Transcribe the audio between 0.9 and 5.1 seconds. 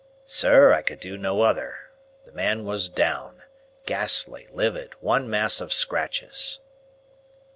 do no other. The man was down ghastly, livid,